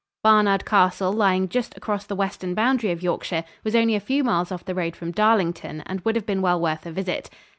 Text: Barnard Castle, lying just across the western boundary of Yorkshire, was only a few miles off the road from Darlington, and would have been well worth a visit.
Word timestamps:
Barnard 0.23 0.65
Castle, 0.65 1.13
lying 1.13 1.47
just 1.47 1.77
across 1.77 2.07
the 2.07 2.15
western 2.15 2.55
boundary 2.55 2.89
of 2.89 3.03
Yorkshire, 3.03 3.43
was 3.63 3.75
only 3.75 3.93
a 3.93 3.99
few 3.99 4.23
miles 4.23 4.51
off 4.51 4.65
the 4.65 4.73
road 4.73 4.95
from 4.95 5.11
Darlington, 5.11 5.83
and 5.85 6.01
would 6.01 6.15
have 6.15 6.25
been 6.25 6.41
well 6.41 6.59
worth 6.59 6.87
a 6.87 6.91
visit. 6.91 7.29